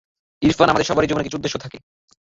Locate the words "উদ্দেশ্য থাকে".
1.37-1.77